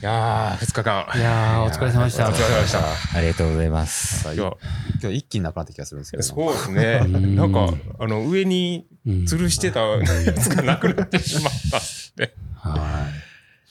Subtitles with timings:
[0.00, 1.06] いやー、2日間。
[1.14, 2.26] いやー、お疲れ様でした。
[2.30, 3.18] お疲れ様でした。
[3.18, 4.34] ありがとうございます。
[4.34, 4.56] 今日
[5.02, 6.22] 今日一気になくなって気がするんですけど。
[6.22, 7.02] そうですね。
[7.04, 12.32] うんなんか、あの、上にうん吊るしてたやつがなくなってしまったっすね。
[12.54, 13.08] は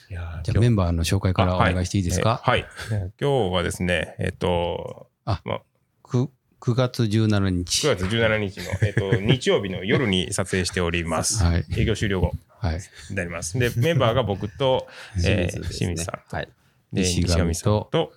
[0.10, 2.62] いやじゃあメンバーの紹介からお願いしていいですか、はい。
[2.62, 5.08] はい今日はですね、えっと、
[6.04, 6.30] く
[6.62, 7.88] 9, 月17日。
[7.88, 11.44] 9月17日の、えっと、 日曜日の夜に撮影しております。
[11.44, 11.66] はい。
[11.78, 12.80] 営業終了後はい。
[13.10, 13.58] になります。
[13.58, 14.88] で、メンバーが僕と、
[15.26, 16.50] えー清水さんと、はい。
[16.92, 18.14] で西上さんと、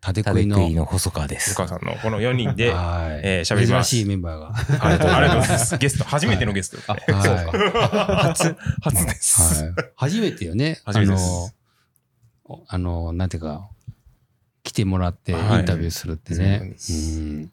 [0.00, 0.84] 縦食べ食いの。
[0.84, 1.52] 細川です。
[1.52, 3.20] お母さんのこの4人で、 はい。
[3.24, 4.84] えー喋ります珍しいメンバーが。
[4.84, 5.78] ありがとうございます。
[5.78, 6.92] ゲスト、初めてのゲスト。
[6.92, 9.64] 初、初です。
[9.64, 9.74] はい。
[9.96, 10.80] 初めてよね。
[10.84, 13.68] 初めてですあの、おあの、なんていうか、
[14.62, 16.60] 来てもらってイはいンタビューするってね。
[16.62, 17.52] うん。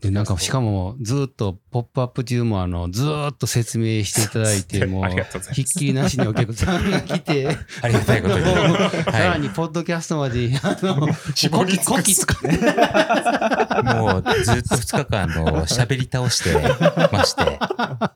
[0.00, 8.44] で、なんか、しかも、ずっと、ポップアップ中も、あの、ずーっと説明していただいて、 もうひっきりなしにお客さんが来て、ありがたいことに。
[8.44, 13.94] さらはに、ポッドキャストまで、あの、絞り尽くすこき使って、い。
[13.94, 16.52] もうずっと2日間の喋り倒して
[17.12, 17.42] まして。
[17.42, 18.12] は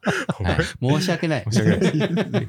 [0.58, 1.00] い。
[1.00, 1.44] 申し訳ない。
[1.50, 2.48] 申し訳ない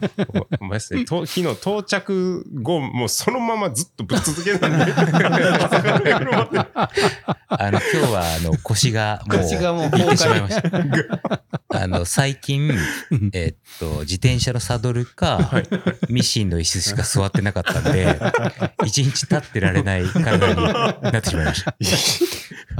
[1.25, 4.93] 日到着後、もうそのままずっとぶっ続けな んで。
[7.47, 11.43] あの、今日はあの腰がもう腰がもういってしまいまし崩た。
[11.73, 12.71] あの、最近、
[13.33, 15.51] えっと、自転車のサドルか、
[16.09, 18.17] ミシンの椅子しか座ってなかったんで、
[18.85, 21.75] 一日立ってられない体になってしまいました。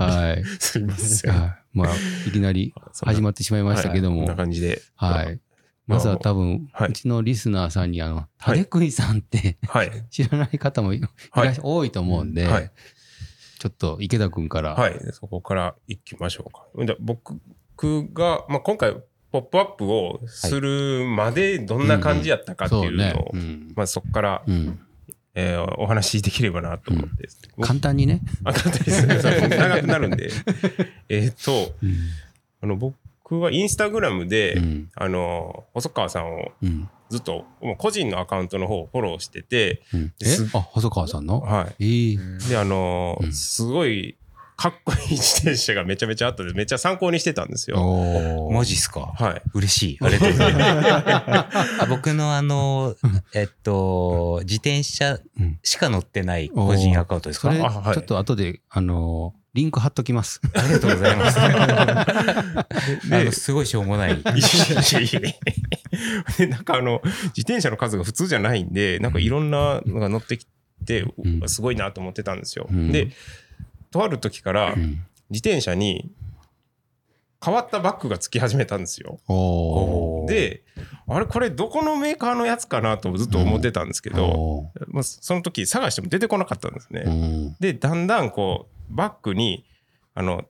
[0.02, 0.44] はい。
[0.60, 1.32] すいません。
[1.32, 1.96] はいまあ、
[2.28, 2.74] いきなり
[3.06, 4.82] 始まってしまいましたけどもはいこんな、感じで。
[4.96, 5.40] はい。
[5.88, 9.92] まずは多分、はいうちのリスナーさんに、あの、はいタデクイさんってはい。
[10.10, 12.72] 知らない方もいはいらっしゃ多いと思うんで、はい。
[13.62, 15.00] ちょっと池田くんから、はい。
[15.12, 16.66] そこから行きましょうか。
[16.84, 17.38] じ僕
[18.12, 18.96] が、まあ、今回、
[19.32, 23.32] ポップアップをするまでどんな感じやったかっていうのそうねを、。
[23.36, 24.80] うんまあ、そこから、うん
[25.36, 27.30] えーお話しできればなと思って。
[27.56, 28.22] 僕簡単にね。
[28.46, 29.48] あ、簡単ですね。
[29.48, 30.32] 長くなるんで。
[31.08, 31.96] えっと、うん
[32.62, 40.14] あの、僕はインスタグラムで、うんあの、細川さんをうんずっと、もう個人のアカウントの方をフォローしてて、うん。
[40.22, 41.42] えすあ、細川さんの？
[41.42, 42.46] はえー。
[42.46, 42.50] い。
[42.50, 43.34] で、あの、うん。
[43.34, 44.18] すごい、
[44.62, 48.50] かっこいい自転車がめちゃめちゃあったんで、めっちゃ参考にしてたんですよ。
[48.52, 49.12] マジっすか？
[49.18, 49.42] はい。
[49.56, 49.98] 嬉しい。
[50.02, 50.62] ありがとうございま
[51.52, 51.84] す。
[51.84, 52.96] あ僕のあの、
[53.34, 55.18] えっと、自転車
[55.64, 57.48] しか載ってない個人アカウントですか？
[57.50, 60.40] それ、ちあはいょっと後で、あの、リンク貼っときます。
[60.54, 61.40] ありがとうございます。
[61.42, 62.66] あ
[63.10, 64.12] での、すごいしょうもない。
[64.14, 64.32] いや
[65.02, 65.40] いやい
[66.38, 70.46] で、なんかあの、自転車の数が普通じゃないんで、なんかいろんなのが乗ってき
[70.86, 72.68] て、んすごいなと思ってたんですよ。
[72.72, 73.10] うんで、
[73.92, 75.06] とある時からうん。
[75.32, 76.12] 自転車に
[77.44, 79.20] 変わったバッグがつき始めたんですよ。
[80.28, 80.64] で、
[81.08, 87.04] あれこれどこのメーカーのやつかなとずっと思ってたんですけど、おまあ、その時探しても出てこなかったんですね。
[87.08, 87.14] ーう
[87.50, 87.56] ん。
[87.60, 89.66] で、だんだんこう、バッグに、
[90.14, 90.44] あの、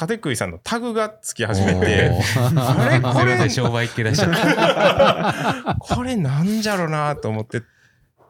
[0.00, 2.10] 立食いさんのタグがつき始めて、
[2.88, 3.36] れこれ
[4.16, 4.24] 商。
[5.78, 7.62] これなんじゃろうなと思って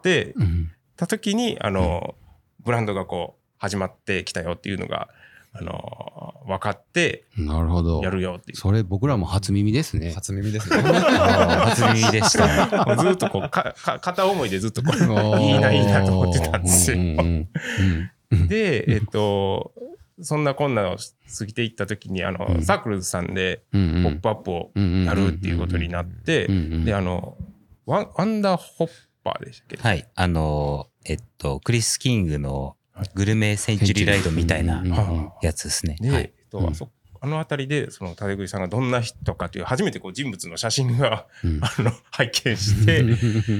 [0.03, 0.71] て、うん。
[0.97, 2.17] た時に、あの、
[2.63, 5.09] ブランドがこう、始まってきたよっていうのが、
[5.53, 8.03] あの、分かって、なるほど。
[8.03, 8.59] やるよっていう。
[8.59, 10.13] それ僕らも初耳ですね。
[10.13, 10.83] 初耳ですね。
[10.83, 12.97] 初耳でした。
[13.01, 17.01] ずっとこう、か、か、片思いでずっとこう、いいな、いいなと思ってたんですよう。
[17.01, 17.49] んうん
[18.33, 19.73] うんで、えっと、
[20.21, 20.97] そんなこんなを
[21.39, 24.73] 過ぎていった時に、あの、うんサークルズさんで、ポップアップを
[25.07, 26.49] やるっていうことになって
[26.85, 27.37] で、あの、
[27.87, 28.91] ワン、ワンダーホッ
[29.23, 29.77] パーでしたっけ？
[29.77, 30.05] はい。
[30.15, 32.77] あの、えっと、 Chris King の
[33.15, 34.83] グルメセンチュリーライドみたいな
[35.43, 35.97] やつですね。
[36.01, 36.23] で、はい。
[36.23, 36.91] えっと、うんあそ
[37.21, 43.03] あの辺りで、その、立食さんがどんな人かという、初めてこう人物の写真が、うん あの、拝見して、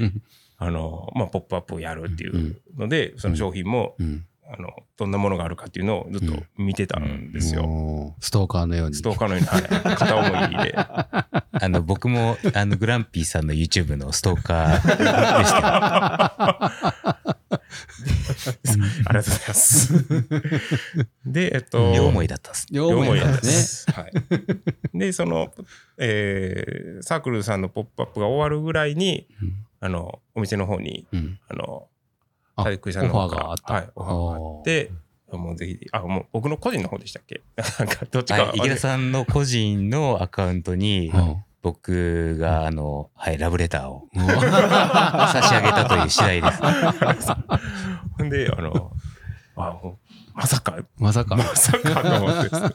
[0.59, 7.63] あの、まあ、ポップアップをやるっていうので、その商品も、うんあの、どんなものがあるかっていうのをずっと見てたんですよ。
[7.63, 8.95] もうストーカーのように。
[8.95, 9.61] ストーカーのように、はい、
[9.95, 10.75] 片思いで。
[10.77, 15.03] あの、僕も、あの、グランピーさんの YouTube のストーカーで
[15.45, 17.17] した。
[18.49, 19.93] ありがとうございます。
[21.25, 22.67] で、えっと、両思いだったっす。
[22.71, 23.51] 両思いなんですね。
[23.53, 23.93] すね。
[23.95, 24.97] はい。
[24.97, 25.53] で、その、
[25.97, 31.87] えーサークルさんのポップアップが終わるぐらいに、うんあの、お店の方に、うんあの、
[32.55, 34.91] あ体育さんの方からオファーがあったはい、オファーがあって、
[35.31, 37.41] もうぜひ、あ、もう僕の個人の方でしたっけ？
[37.79, 38.45] なんか、どっちか。
[38.45, 38.57] はい。
[38.57, 46.61] 池田さんの個人のアカウントに、うん僕が、あの、はい、ラブレターをう ん差し上げたという次第です。
[48.19, 48.91] ほんで、あの、
[49.55, 49.75] あ、
[50.35, 52.69] まさか、まさかま、さかと思ってですね、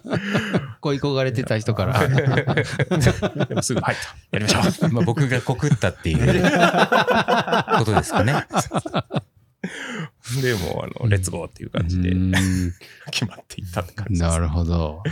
[0.80, 2.00] 恋焦がれてた人から。
[3.46, 3.96] でもすぐ、はい、
[4.32, 4.90] やりましょう。
[4.90, 6.42] まあ僕が告ったっていう
[7.78, 8.44] ことですかね。
[10.42, 12.32] でもうあの、レッツゴーっていう感じでうん
[13.12, 14.32] 決まっていったって感じです。
[14.32, 15.04] なるほど。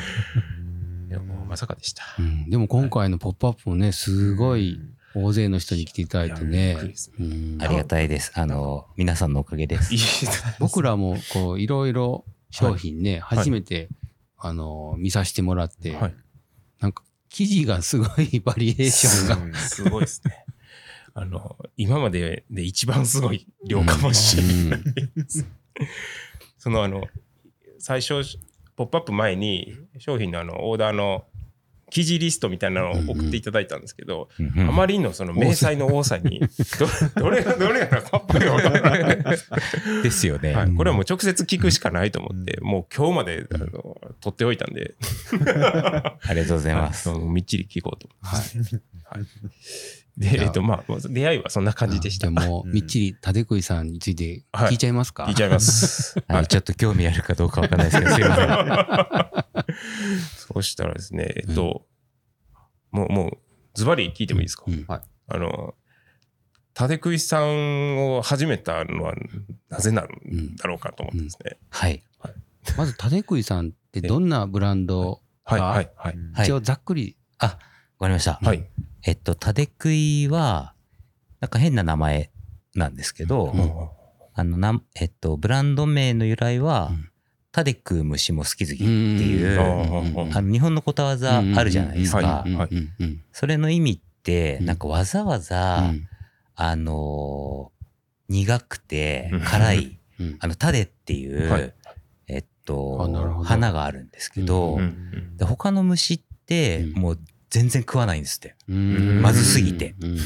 [1.08, 2.04] いやもうまさかでした。
[2.18, 4.78] うんでも今回のポップアップもね、すごい
[5.14, 6.76] 大勢の人に来ていただいてね。
[7.18, 8.32] うんありがたいです。
[8.34, 9.96] あの、皆さんのおかげですい。
[9.96, 10.00] い
[10.60, 13.88] 僕らもこういろいろ商品ね、初めて、
[14.36, 16.14] あの見させてもらって、はい
[16.80, 19.58] なんか生地がすごい バリエーションが。
[19.58, 20.44] すごいですね。
[21.14, 24.80] あの、今までで一番すごい量かもしれない。
[26.58, 27.02] そのあの、
[27.78, 28.22] 最初、
[28.78, 31.24] ポップアップ前に商品のあの、オーダーの
[31.90, 36.40] 記事リストみたいなのを送っていただいたんですけど、うんうんあまりのその明細の多さに、
[36.78, 36.86] ど
[37.22, 40.02] どれがどれがパップよ。
[40.04, 40.54] ですよね。
[40.54, 43.66] はい、これはもう直接聞くしかないと思って、もう今日まであの
[44.20, 44.94] 取っておいたんで、
[46.22, 47.08] ありがとうございます。
[47.08, 47.18] はい。
[47.18, 48.58] みっちり聞こうと思って。
[49.02, 49.26] はい
[50.18, 52.26] で、えっと、まあ、出会いはそんな感じでした。
[52.26, 56.18] でも、みっちり立食いさんについて聞いちゃいますか、聞いちゃいます。
[56.26, 59.64] はい、ちょっと興味あるかどうかわかんないですけど、すいません。
[60.36, 61.86] そうしたらですね、えっと、
[62.90, 63.38] もう、もう、
[63.74, 64.84] ズバリ聞いてもいいですか、うん。
[64.88, 65.74] あの、
[66.78, 69.14] 立食いさんを始めたのは
[69.68, 71.58] なぜなんだろうかと思ってですね。
[71.70, 72.02] はい。
[72.76, 76.14] まず立食いさんってどんなブランドはい、あはい、はい。
[76.34, 76.46] はい。
[76.46, 77.52] 一応ざっくり、あ、わ
[78.00, 78.38] かりました。
[78.42, 78.68] はい。
[79.04, 80.74] えっと、タデクイは、
[81.40, 82.30] なんか変な名前
[82.74, 83.96] なんですけど、も
[84.34, 87.08] あの、なん、えっと、ブランド名の由来は、うん。
[87.50, 89.58] タデ食う虫も好き好きってういう、
[90.28, 90.36] ん。
[90.36, 92.22] あの、日本のことわざあるじゃないですうん。
[92.22, 92.44] か
[93.32, 94.66] それの意味って、うん。
[94.66, 96.08] なんかわざわうざ、ん。
[96.54, 97.78] あのー
[98.30, 99.40] 苦くてうん。
[99.40, 100.36] 辛い、うん。
[100.38, 101.74] あの、タデっていう、はい。
[102.26, 105.36] えっと、花があるんですけど、ううん。
[105.38, 107.00] で他の虫ってうん。
[107.00, 107.18] もう
[107.50, 108.54] 全然食わないんですって。
[108.68, 109.22] うん。
[109.22, 109.94] まずすぎて。
[110.00, 110.18] うん。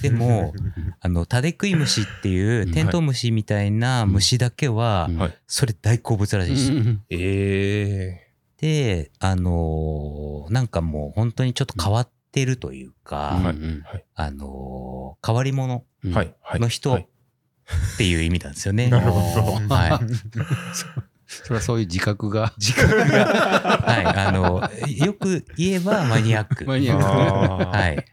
[0.00, 0.52] でも、
[1.00, 5.10] あの、タデクイムシっていううんテントウムシみたいな虫だけは
[5.46, 6.72] それ大好物らしいです。
[6.72, 7.02] うん。
[7.10, 8.24] え
[8.60, 13.52] で、あのーなんかもう本当にちょっと変わってるというか、
[14.14, 15.84] あのー変わり者。
[16.04, 17.08] の人はい。
[17.94, 18.88] っていう意味なんですよね。
[18.88, 19.20] なるほ
[19.68, 19.74] ど。
[19.74, 19.90] はい。
[21.28, 22.54] それはそういう自覚が。
[22.56, 23.26] 自覚が、
[23.84, 24.06] はい。
[24.06, 24.62] あの、
[25.04, 26.64] よく言えばマニアック。
[26.64, 28.04] マニアックはい。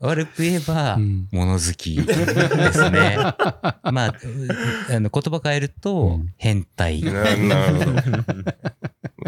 [0.00, 3.16] 悪く言えばうん物好きですね。
[3.84, 7.02] まあ、うあの言葉変えるとうん変態。
[7.04, 8.52] はななるほど。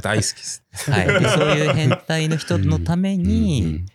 [0.03, 0.65] 大好きです。
[0.91, 1.07] い。
[1.07, 3.87] で、そういう変態の人のために、うん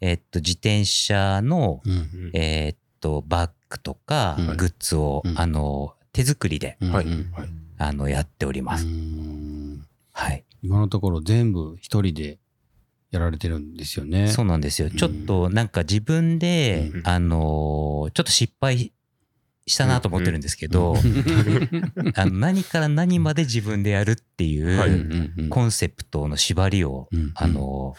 [0.00, 6.78] えっと、自転車の、うんえっと、バッグとかうんグッズを、うんあの、手作りで。
[7.78, 8.86] あの、やっております。
[8.86, 9.86] うん。
[10.12, 10.44] はい。
[10.62, 12.38] 今のところ全部一人で
[13.10, 14.28] やられてるんですよね。
[14.28, 14.88] そうなんですよ。
[14.88, 14.90] ん。
[14.90, 17.02] ちょっとなんか自分で、うん。
[17.04, 18.92] あのーちょっと失敗
[19.68, 20.96] したなと思ってるんですけど、
[22.16, 27.94] あの何から何まで自分でやるっていう、コンセプトの縛りを、うんあの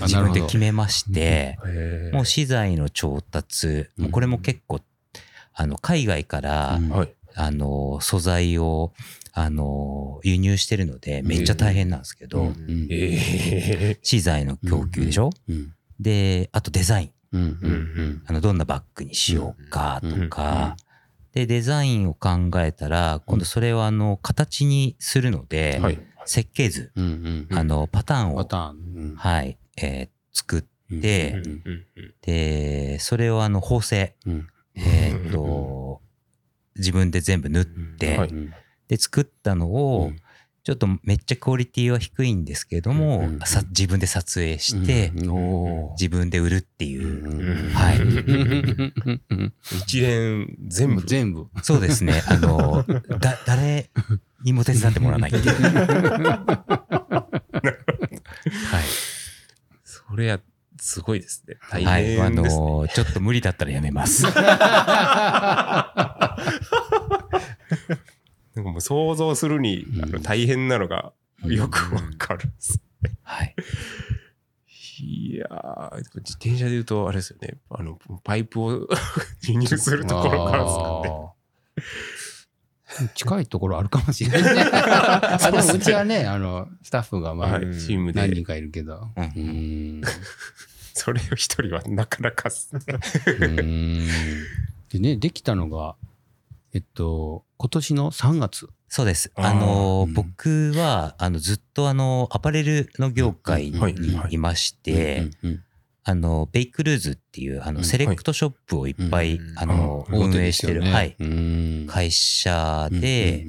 [0.00, 1.58] あ自分で決めまして、
[2.12, 4.80] もう資材の調達、もうこれも結構、
[5.52, 6.80] あの、海外から。
[7.36, 8.92] あの、素材を、
[9.32, 12.54] あの、輸入してるので、めっちゃ大変なんですけど、
[14.02, 15.72] 資材の供給でしょ、うん。
[16.00, 17.10] で、あとデザイン。
[17.32, 17.42] うん。
[17.42, 18.22] うん。
[18.26, 20.30] あの、どんなバッグにしようかとうん。
[20.30, 20.76] か、
[21.32, 25.80] で、デザインを考えたら、今度それをあの、形にするので。
[26.28, 27.46] 設計図、うん。
[27.50, 27.58] うん。
[27.58, 29.14] あの、パターンを。
[29.16, 31.00] はい、えー作っうん。
[31.00, 31.44] でうん。
[31.44, 31.86] うん。
[31.96, 32.14] うん。
[32.20, 34.46] て、それをあの、縫製、うん。
[34.74, 35.38] えーっと、
[36.76, 38.52] 自分で全部縫って、はいうん
[38.88, 40.12] で、作ったのを、
[40.62, 51.02] ちょっとめっちゃクオリティは低いんですけども、うんさ自分で撮影して、うん自分で売るっていう、うんはいうん 一連全部？
[51.02, 51.46] 全部。
[51.62, 52.22] そうですね。
[52.26, 52.84] あの、
[53.20, 53.90] だ、誰
[54.44, 55.44] にも手伝ってもらわないっていう。
[55.62, 55.62] は
[58.80, 58.82] い。
[59.84, 60.40] それや、
[60.78, 61.56] すごいですね。
[61.70, 62.20] 大はい。
[62.20, 62.64] あ変ですね。
[62.64, 64.24] の、ちょっと無理だったらやめます。
[64.24, 64.34] なん
[68.64, 71.12] かもう想像するに、あのうん大変なのが
[71.44, 72.80] よくわかるんです。
[73.22, 73.54] はい。
[74.98, 77.58] いやー、自転車で言うと、あれですよね。
[77.68, 78.88] あの、パイプを
[79.46, 81.10] 輸入するところからですかね。
[83.14, 84.42] 近いところあるかもしれない。
[84.56, 84.62] ね。
[84.72, 88.20] あでもうちはね、あの、スタッフがまあはい、チームで。
[88.20, 89.08] 何人かいるけど。
[89.16, 89.24] うん。
[89.24, 90.02] うん。
[90.94, 92.70] それを一人はなかなかっす
[94.88, 95.96] でね、できたのが、
[96.72, 98.68] えっと、今年の3月。
[98.88, 99.32] そうです。
[99.34, 100.14] あの、うん。
[100.14, 105.30] 僕は、あの、ずっとあの、アパレルの業界にはいまして、
[106.08, 109.58] あの、ベイクルーズっていう、あの、うんセレクトショップをいっぱい、うん。
[109.58, 113.44] あの、運営してる、はい、い会社で、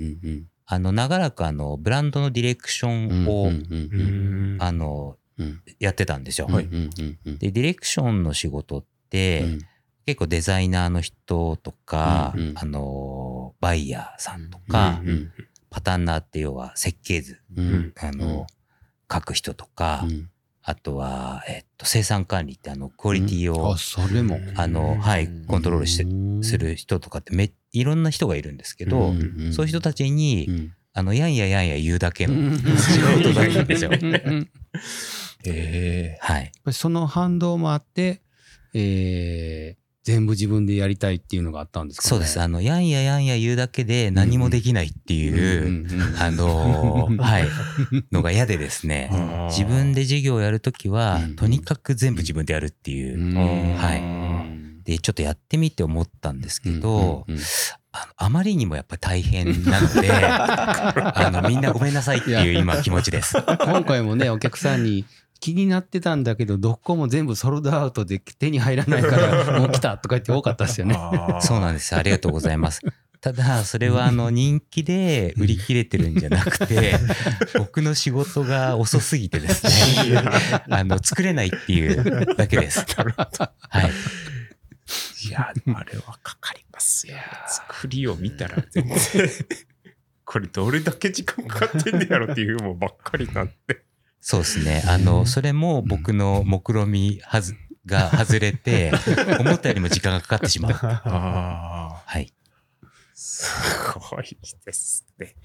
[0.66, 5.62] あの、長らくあの、ブランドのディレクションを、うんあの、うん。
[5.80, 6.48] やってたんですよ。
[6.48, 6.68] はい。
[6.68, 9.46] で、ディレクションの仕事って、
[10.08, 12.58] 結構デザイナーの人とか、うんうん。
[12.58, 15.32] あの、バイヤーさんとか、うん
[15.70, 17.40] パタンナーって要は設計図、
[18.02, 18.48] あの、
[19.12, 20.08] 書く人とか、
[20.70, 24.38] あとは、えっと、生産管理ってあの、クオリティを、あ、それも。
[24.58, 26.06] あの、はい、コントロールして、
[26.46, 29.14] する人とかってめ、いろんな人がいるんですけど、
[29.54, 32.34] そういう人たちに、あの、やんややんや言うだけの
[32.76, 33.92] 仕事だったんですよ。
[35.46, 36.52] えはい。
[36.74, 38.22] その反動もあって、
[38.74, 42.10] えー全部自分でやりたいっていうのがあったんですかね？
[42.12, 42.40] そうです。
[42.40, 45.86] あの、やんややんや言うだけで何もできないっていう、
[46.18, 47.48] あのーはい、
[48.14, 49.46] のが嫌でですね、 ー。
[49.48, 53.20] 自分で授業をやるときはうん、とにかく全部自分でやるっていう。
[53.20, 54.84] う、んはい。
[54.86, 57.26] で、ちょっとやってみて思ったんですけど、
[57.92, 63.36] あのあまりにもやっぱり大変なので、 あの、みんなごめんなさいっていう今気持ちです。
[63.60, 65.04] 今回もね、お客さんに
[65.40, 70.96] 気になってたんだけど、どこも全部ソルドアウトで手に入らないから、 もう来たとか言って多かったですよね。
[71.42, 71.96] そうなんです。
[71.96, 72.82] ありがとうございます。
[73.20, 76.96] ただ、それはあの人気で売り切れてるんじゃなくて、
[77.58, 80.22] 僕の仕事が遅すぎてですね、
[80.70, 82.86] あの、作れないっていうだけです。
[82.96, 83.92] はい。
[85.28, 87.16] いや、あれはかかりますよ。
[87.48, 88.96] 作りを見たら全然、
[90.24, 93.87] これどれだけ時間かかってんねやろっていうもんばっかりなんで。
[94.20, 94.84] そうですね。
[94.88, 97.56] あの、それも僕の目論みはず、
[97.88, 98.92] が外れて、
[99.40, 100.74] 思ったよりも時間がかかってしまう。
[100.74, 102.32] ああ、はい。
[103.16, 103.50] す
[104.12, 105.36] ごいですね。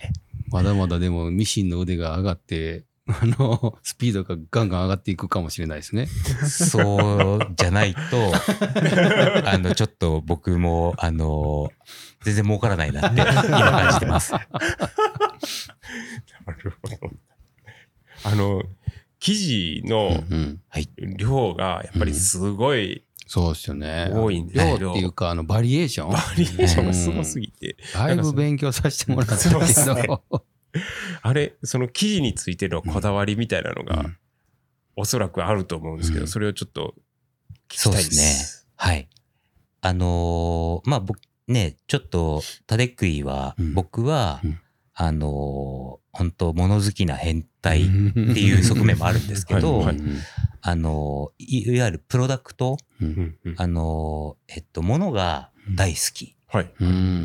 [0.49, 6.07] まだまだでもミシンの腕が上がって、あの、スピードがガンガン上がっていくかもしれないですね。
[6.07, 8.33] そうじゃないと、
[9.49, 11.71] あの、ちょっと僕も、あの、
[12.23, 14.33] 全然儲からないなって今感じてます。
[14.37, 14.41] な
[16.63, 16.97] るほど。
[18.25, 18.63] あの、
[19.19, 20.61] 生地のうん
[21.17, 24.11] 量がやっぱりすごいそうですよね。
[24.13, 30.23] 多いんで量っていうか、あの、バリエーションバリエーションがすごすぎて、だいぶ勉強させてもらったけそうっすねど。
[31.23, 34.17] あれ、その生地についてのこだわりみたいなのがうん
[34.97, 36.95] おそらくあると思うんですけど、うんそれをちょっと
[37.69, 38.59] 聞きそうでたいです。
[38.59, 38.71] すね。
[38.77, 39.09] はい。
[39.81, 44.61] あのーまあ、僕、ね、ちょっと、タデクイは、うん僕は、うん
[44.95, 47.89] あのー本当物好きな変態って
[48.41, 49.83] いう側面もあるんですけど、
[50.61, 52.77] あのーいいわゆるプロダクト、
[53.57, 56.37] あのーえっと、物が大好き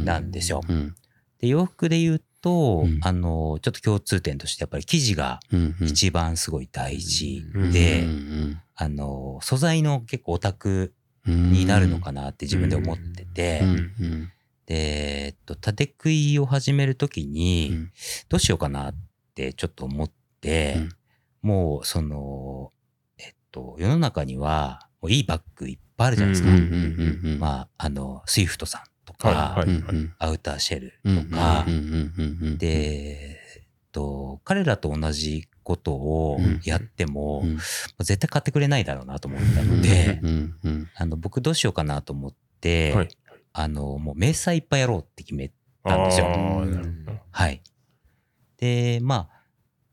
[0.05, 0.61] なんですよ。
[0.67, 0.95] うん
[1.39, 2.99] で、洋服で言うと、うん。
[3.03, 5.39] あのーちょっと共通点として、やっぱり生地が
[5.81, 10.93] 一番すごい大事うんで、うんあのー素材の結構オタク
[11.27, 13.61] うんになるのかなって自分で思ってて、
[14.67, 17.91] で、えっと、縦食いを始めるときに、うん。
[18.29, 18.95] どうしようかなっ
[19.33, 20.89] てちょっと思って、うん。
[21.41, 22.73] もう、その、
[23.17, 27.27] えっと、世の中には、もういいバッグいっぱいあるじゃないですか。
[27.39, 29.63] まあ、あの、 Swift さんとか、
[30.19, 31.65] Outer Shell うんとか、
[32.57, 36.59] で、えっと、彼らと同じことをうん。
[36.65, 37.57] やっても、うん。
[37.99, 40.19] 絶対買ってくれないだろうなと思ったので、
[40.95, 43.17] あの、僕どうしようかなと思って、はい。
[43.59, 45.51] あの、もう明細いっぱいやろうって決め
[45.83, 46.27] たんですよ
[47.31, 47.63] はい。
[48.57, 49.29] で、まあ、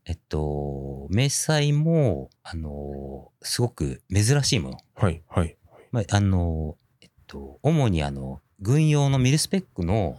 [0.05, 4.79] えっと、明細も、あの、すごく珍しいもの。
[4.95, 5.23] はい。
[5.27, 5.57] はい。
[5.93, 10.19] まあ、あの、えっと、主にあの、軍用のミルスペックの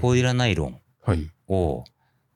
[0.00, 1.28] コイラナイロンはい。
[1.48, 1.82] を、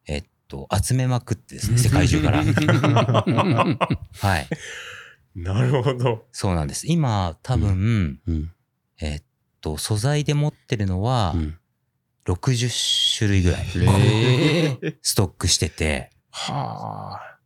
[0.09, 2.43] えっと、集めまくってですね、世界中から。
[4.19, 4.49] はい。
[5.37, 6.27] なるほど。
[6.33, 6.89] そうなんです。
[6.89, 8.53] 今、多分、うん
[8.99, 9.23] えっ
[9.61, 11.57] と、素材で持ってるのはう、ん
[12.27, 17.39] 60種類ぐらいええストックしてて、はあ。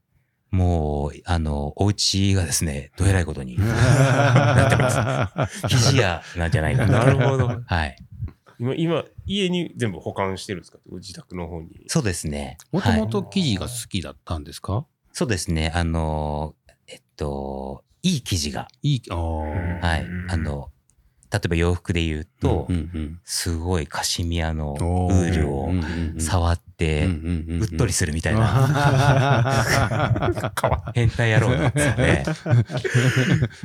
[0.50, 5.62] もう、あの、お家がですね、どえらいことに なってます。
[5.68, 6.99] 生地屋なんじゃないかな。
[6.99, 7.61] なるほど。
[7.66, 7.97] はい。
[8.59, 10.78] 今、今、家に全部保管してるんですか？
[10.88, 11.71] ご自宅の方に。
[11.88, 12.59] そうですね。
[12.73, 13.11] もともはい。
[13.11, 14.87] と生地が好きだったんですか？
[15.12, 15.73] そうですね。
[15.75, 16.54] あの、
[16.88, 19.18] えっと、いい生地が、いい、ああ。
[19.18, 20.06] はい。
[20.28, 20.71] あの、
[21.35, 25.73] 例えば洋服で言うと、うんうんすごいカシミヤのウおールを
[26.21, 28.41] 触って、ううっとりするみたいな、
[30.55, 30.93] な。
[30.95, 32.25] 変態野郎なんですよね。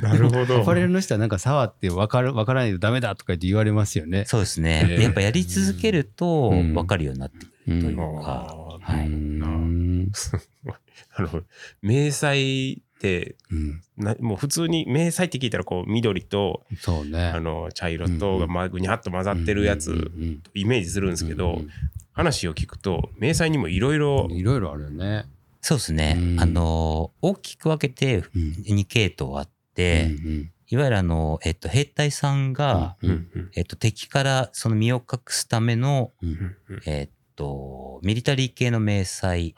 [0.00, 0.62] なるほど。
[0.62, 4.24] アパレルの人はなんか触って分かる、分からないとダメだとか言って言われますよね。
[4.26, 4.86] そうですね。
[4.88, 8.02] えーやっぱやり続けるとうん分かるようになってくるというか、
[8.80, 9.06] はい。
[9.06, 10.10] うん
[11.16, 11.44] なるほど。
[11.82, 12.82] 明細
[13.50, 13.82] うん。
[13.96, 17.28] なもう普通に迷彩って聞いたらこう緑とそうね。
[17.28, 21.68] あの茶色とがまぐにゃっと混ざってるやつうんイメージするんですけどうん
[22.12, 25.24] 話を聞くと迷彩にもいろいろいろいろあるよね。
[25.62, 26.16] そうですね。
[26.18, 26.40] うん。
[26.40, 28.52] あの、大きく分けてうん。
[28.66, 33.50] 2系統あって、うんいわゆるあの、えっと、兵隊さんが、うんうん。
[33.56, 36.56] えっと、敵からその身を隠すための、うんうん。
[36.68, 39.54] うんえっと、ミリタリー系の迷彩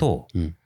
[0.00, 0.56] と、うん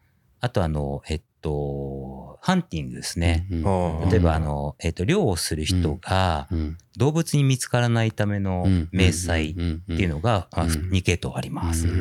[0.40, 3.46] あとあの、えっと、ハンティングですね。
[3.50, 6.78] うんあー例えばあの、えっと、猟をする人がうん。
[6.96, 8.88] 動物に見つからないためのうん。
[8.92, 10.70] 迷彩っっていうのが、あうん。
[10.70, 11.86] 2系統あります。
[11.86, 11.92] ね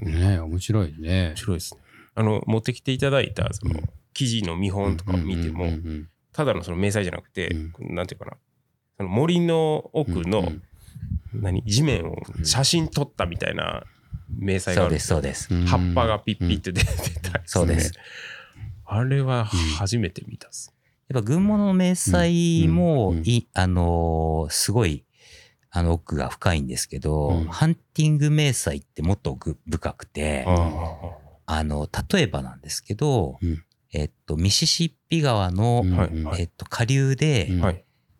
[0.00, 1.28] ね面白いね。
[1.28, 1.36] 面。
[1.36, 1.80] 白いですね。
[2.14, 3.84] あの持ってきていただいたそのうん。
[4.12, 5.66] 記事の見本とかを見ても
[6.32, 8.32] ただのその迷彩じゃなくてうなんていうかな。
[8.96, 10.62] その森の奥のうん
[11.34, 11.62] 何？
[11.64, 13.84] 地面を写真撮ったみたいな
[14.28, 15.20] 迷彩がそうです、ある。
[15.20, 15.74] んですよそうです。
[15.76, 15.90] うん。
[15.90, 17.92] 葉っぱがピッピッて出てたりそうです。
[18.84, 20.72] あれは初めて見たっす。
[21.08, 23.18] やっぱ軍物の迷彩もうん。
[23.18, 23.24] うん。
[23.24, 25.04] い、あのーすごい、
[25.70, 27.44] あの、奥が深いんですけど、うん。
[27.46, 30.44] ハンティング迷彩ってもっと奥深くて、
[31.46, 33.62] あの、例えばなんですけど、うん。
[33.92, 35.84] えっと、ミシシッピ川の、
[36.38, 37.50] えっと、下流で。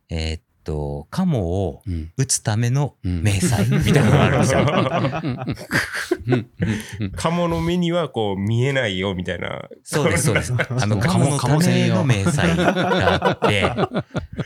[0.09, 2.13] えっと、カモをうん。
[2.19, 3.23] 撃つためのうん。
[3.23, 3.65] 迷彩？
[3.71, 4.67] みたいなのがあるんですよ。
[7.17, 9.69] カモの目にはこう見えないよみたいな。
[9.85, 10.53] そうです、そうです。
[10.53, 13.73] あの、カモのための迷彩があって、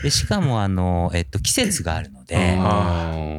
[0.03, 2.59] で、しかも、あの、えっと、季節があるので、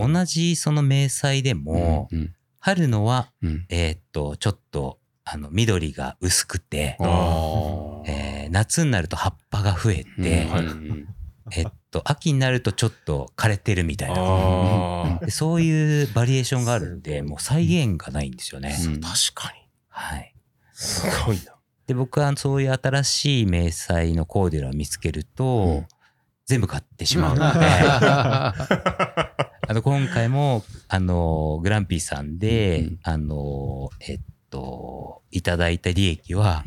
[0.02, 2.34] 同じその迷彩でも、うん。
[2.60, 3.66] 春のは、うん。
[3.70, 11.08] えっと、ちょっと、あの、緑が薄くて、えー夏になると葉っぱが増えて、うん
[11.54, 15.20] えっと、秋になるとちょっと枯れてるみたいな。
[15.30, 18.78] そういうバリエーションがあるんで、もう再現がないんですよね。
[18.86, 19.60] うん確かに。
[19.90, 20.36] はい。
[20.74, 21.56] すごいな。
[21.88, 25.88] で、僕はそういう新しい迷彩のコーデュラを見つけると、うん
[26.52, 28.54] 全部買ってしまうので、あ
[29.70, 34.20] の、今回も、あの、グランピーさんで、うんあの、えっ
[34.50, 36.66] と、いただいた利益は、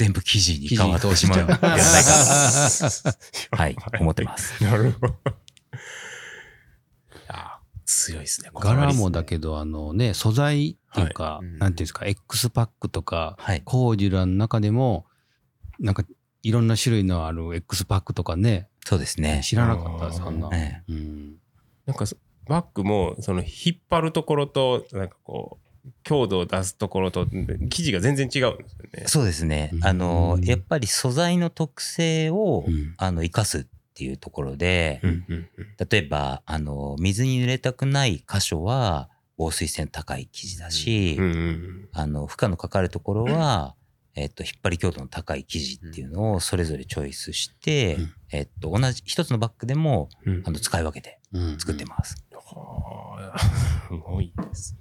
[0.00, 1.76] 全部記事に変わってしまうんじゃないかな。
[3.52, 4.64] はい、思ってます。
[4.64, 5.14] なるほど。
[7.28, 8.48] あ強いですね。
[8.58, 13.60] 柄もだけど、あのね、素材っていうか、なんていうんですか、X パックとか、はい。
[13.62, 15.04] コーデュラの中でも、
[15.78, 16.02] なんか、
[16.42, 19.42] いろんな種類のある X パックとかね、そうですね。
[19.44, 20.48] 知らなかったです、あーそんな。
[20.54, 21.34] えうん
[21.84, 25.69] なんかそバッグもその引っ張るところとなんかこう
[26.02, 28.90] 強度を出すところと生地が全然違うんですよね。
[28.94, 29.08] え。
[29.08, 29.70] そうですね。
[29.72, 29.78] う。
[29.78, 29.84] ん。
[29.84, 32.94] あの、やっぱり素材の特性を、うん。
[32.96, 35.10] あの、生かすっていうところで、うん。
[35.10, 35.48] うんうん
[35.90, 41.88] 例えば、あの、水に濡れたくない箇所は、防水性の高い生地だし、うんうん。
[41.92, 43.74] あの、負荷のかかるところは、
[44.14, 48.12] えっと、引っ張り強度の高い生地っていうのをそれぞれチョイスして、うん。
[48.32, 50.42] えっと、同じ、一つのバッグでも、うん。
[50.44, 51.58] あの、使い分けてうん。
[51.58, 52.22] 作ってます。
[52.34, 53.38] はあ
[53.88, 54.79] すごいですね。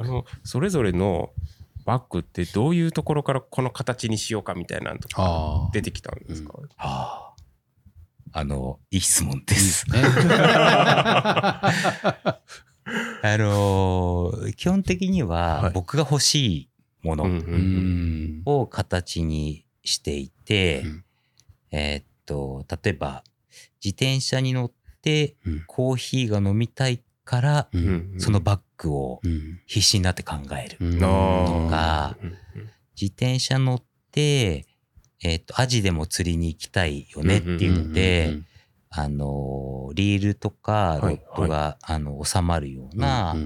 [0.00, 1.30] あのそれぞれの
[1.84, 5.70] バッグってどういうところからこの形にしようかみたいなのとか。
[5.72, 7.34] 出てきたんですか、はあ。
[8.32, 9.88] あの、いい質問です。
[9.90, 10.02] ね。
[13.22, 16.70] あのー基本的にははい僕が欲しい
[17.02, 18.42] ものうんうんううんん。
[18.44, 21.04] を形にしていて、うん
[21.70, 23.24] えーっと、例えば、
[23.84, 27.68] 自転車に乗ってうんコーヒーが飲みたいから、
[28.18, 29.60] そのバッグをうん。
[29.66, 30.98] 必死になって考える。
[30.98, 31.06] と
[31.68, 32.16] か
[32.98, 34.64] 自転車乗って、
[35.22, 38.38] えーっと、アジでも釣りに行きたいよねっていうので、
[38.88, 43.36] あのー、リールとかロッドが、あの、収まるような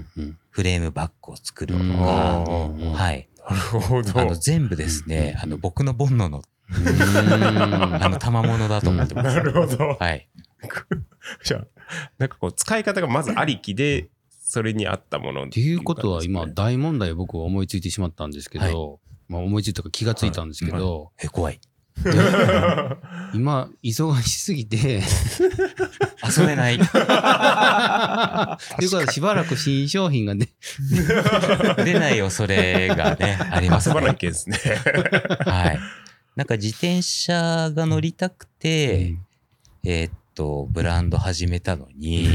[0.51, 3.29] フレームバッグを作るとうんか、うんはい。
[3.49, 4.21] なるほど。
[4.21, 9.37] あの、全部ですね、あの、僕の煩悩の、うんあの、賜物だと思ってます。
[9.37, 9.97] なるほど。
[9.99, 10.29] はい。
[11.43, 11.66] じゃあ、
[12.18, 14.09] なんかこう、使い方がまずありきで、
[14.42, 18.98] それに合ったものっっていうことは今大問題を僕は思いついてしまったんですけど、
[19.29, 21.61] まあ思いついたか気がついたんですけど、え、怖い。
[23.35, 25.03] 今忙しすぎて、
[26.38, 26.79] 遊べない。
[26.79, 26.96] というこ
[28.90, 30.48] とはしばらく新商品がね、
[31.85, 34.14] 出ない恐れがね、あります遊ばなね。
[34.16, 34.59] きゃですね。
[35.44, 35.79] はい。
[36.37, 39.14] なんか自転車が乗りたくて、
[39.85, 42.29] えーっと、ブランド始めたのに、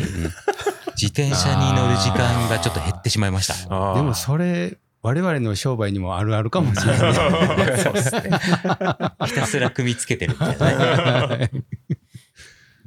[0.95, 3.95] 自転車に乗る時間がちょっと減ってしまいました。
[3.95, 7.13] でもそれ、我々の商売にもあるあるかもしれない。
[7.77, 8.21] そうですね。
[9.27, 11.51] ひたすら組みつけてるみたいなね。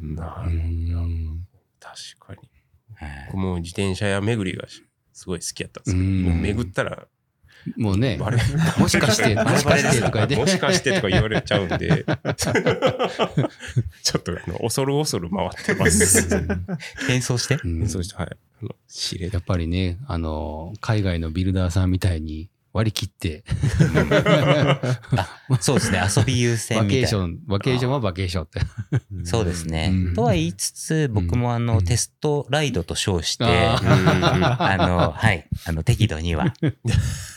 [0.00, 1.46] なうるほどん
[1.78, 2.34] 確か
[3.32, 3.38] に。
[3.38, 4.66] も自転車屋巡りが
[5.12, 6.04] すごい好きやったんですけど、
[6.36, 7.06] 巡ったら、
[7.76, 8.18] もうね、
[8.78, 10.36] もしかして、もしかしてとか言って。
[10.36, 12.04] もしかしてとか言われちゃうんで、
[12.36, 12.52] ちょ
[14.18, 16.28] っとあの恐る恐る回ってます。
[17.06, 17.58] 変装して？
[17.64, 18.28] うんそうして、はい。
[18.62, 23.42] あの、知れやっぱりね、あの、海外のビルダーさんみたいに割り切って、
[25.16, 25.28] あ
[25.60, 26.00] そうですね。
[26.16, 27.08] 遊び優先バみたいな。
[27.08, 28.28] ケーション、バケーションはバケー。
[28.28, 28.60] ションって。
[29.24, 29.90] そうですね。
[29.92, 30.14] うん。
[30.14, 31.84] とは言いつつ、僕もあの、うん。
[31.84, 33.80] テストライドと称して、あ
[34.60, 36.54] あの、はい、あの、適度には、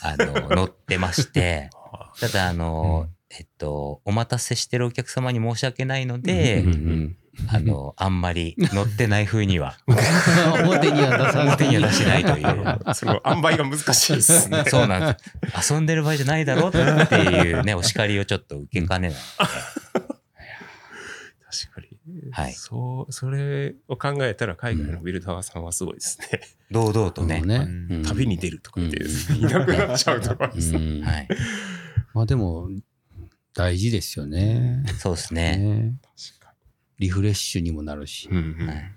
[0.03, 1.71] あの、乗ってまして、
[2.21, 9.77] ただ、あの、えっと、お待たせしてるお客様に申し訳ないのでうんう、んあの、あんまり乗ってない風には、
[10.63, 11.47] 表には出さない。
[11.47, 12.47] 表には出しないという。
[12.93, 14.65] その塩梅が難しいですね。
[14.67, 15.17] そうなんで
[15.57, 15.73] す。
[15.73, 19.17] 遊んでる場合じゃないだろっていうね、お叱りをちょっと受けかねない。
[19.17, 19.37] 確
[21.73, 21.87] かに。
[22.31, 26.41] はいそう、それを考えたら海外のビルダーさんはすごいですね。
[26.69, 27.41] 堂々とね。
[27.41, 30.79] ねうん旅に出るとか言って、うんいなくなっちゃうとかですね。
[30.79, 31.27] うんはい。
[32.13, 32.69] まあでも、
[33.53, 34.83] 大事ですよね。
[34.97, 35.93] そうですね。
[37.01, 38.29] リフレッシュにもなるし。
[38.29, 38.37] に。
[38.37, 38.67] うんうん。
[38.67, 38.91] はい。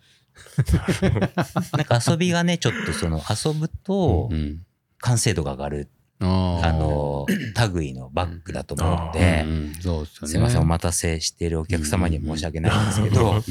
[1.76, 4.62] なんか遊びがね、ちょっとその遊ぶとうん
[4.98, 5.90] 完成度が上がる、
[6.20, 6.66] あー。
[6.66, 7.26] あの、
[7.74, 10.44] 類のバッグだと思うのうで、うですよね。
[10.44, 13.42] ません、お待たせしているお客様には申し訳ないんですけど、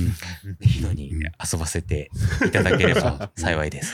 [0.59, 2.09] 適度に遊ばせて
[2.45, 3.93] いただければ幸いです。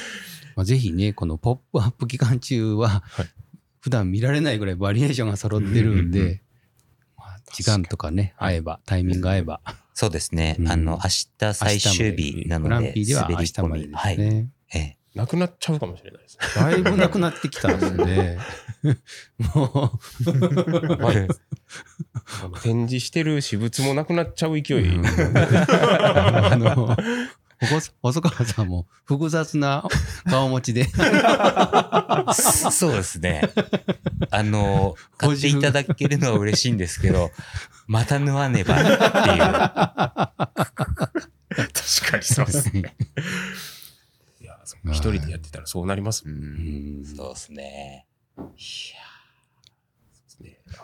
[0.56, 3.28] まあ、ぜひね、このポップアップ期間中は、はい。
[3.82, 6.41] 普段見られないぐらいバリエーションが揃ってるんで、うんうん
[7.17, 9.62] まあ時間とかね、合えば、タイミング合えば、
[10.00, 10.56] そうですね。
[10.58, 13.68] うんあの、明日最終日なので、ピーでは明滑り込み。
[13.68, 14.18] 日までですはい。
[14.18, 14.50] ね。
[14.74, 16.48] ええなくなっちゃうかもしれないですね。
[16.56, 18.38] だいぶなくなってきたんで、
[19.40, 19.92] も
[22.62, 24.96] 展示してる私物もなくなっちゃう勢う、い。
[24.96, 26.96] うんあの、
[27.62, 29.84] 細細川さんも複雑な
[30.30, 30.86] 顔持ちで、
[32.34, 33.41] そうですね。
[34.32, 37.32] あの、買っていただけるのは嬉しいんですけど、
[37.88, 38.98] また縫わねばっていう。
[39.38, 39.52] 確
[42.12, 42.95] かにそうですね。
[44.39, 48.06] いや、そう一人でやってたらそうなりますうんそうですね。
[50.41, 50.60] ね。
[50.74, 50.76] あ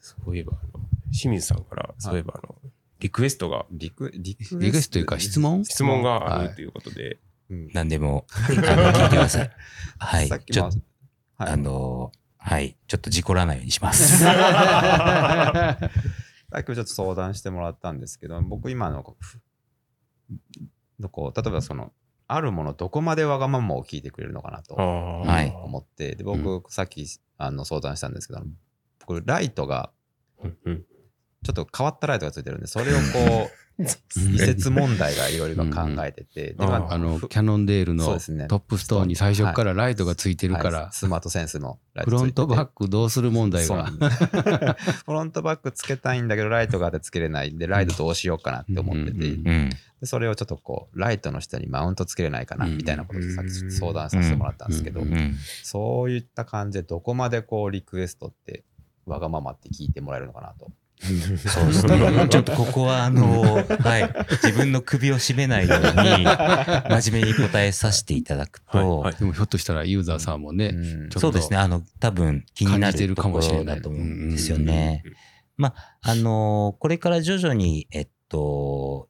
[0.00, 2.54] そういえば、あの清水さんから、そういえば、あの、
[3.00, 5.64] リクエストが、リク、リクリクエストというか質問？
[5.64, 6.48] 質問があはい。
[6.48, 7.18] るということで、
[7.50, 7.70] うん。
[7.72, 8.56] 何でも、あの
[8.92, 9.50] 聞いてください。
[9.98, 10.28] はい。
[10.28, 10.40] さっ。
[10.40, 10.78] きちょっと、
[11.36, 11.52] はい。
[11.52, 12.76] あの、はい。
[12.86, 14.18] ちょっと事故らないようにします。
[14.22, 15.80] さ
[16.58, 19.16] っきちょっと相談してもらったんですけど、僕今の
[20.98, 21.92] どこ例えばその、
[22.26, 27.06] あるものどこまでわがままを聞いてくれるのかなと思って、で僕、さっき
[27.36, 28.42] あの相談したんですけど、
[29.06, 29.92] 僕、ライトが、
[30.42, 30.84] うんうん
[31.44, 40.72] ちょっと変わったライトがついてるんで、それをこう、 移設問題がいろいろ考えてて、でまああの、ふキャノンデールのトップストーンに最初からライトがついてるかはい。
[40.72, 42.34] ら、スマートセンスのライトフロンついてて。
[42.34, 43.84] トバックどうする問題が。
[43.86, 49.70] フロントバックつけたいんだけど、ライトがあってつけれないんで、ライトどうしようかなって思ってて、うんうんうん。
[50.00, 55.36] でそれをちょっとこう、ライトの下にマウントつけれないかな、うんみたいなことをさっきちょっと相談させてもらったんですけど、うんうん。
[55.62, 58.64] そういった感じでどこまでこう、リクエストって、
[59.06, 60.72] わがままって聞いてもらえるのかなと。
[61.00, 62.28] そうですね。
[62.28, 64.26] ちょっとここは、あの、はい。
[64.42, 70.74] 自分の首を絞めないように、真面目に答えさせていただくと、はいでもひょっとしたらユーザーさんもね、
[71.16, 71.56] そうですね。
[71.56, 75.04] あの、多分気になるるとこかもしれないろだと思うんですよね。
[75.56, 79.08] まあ、あのこれから徐々に、えっと、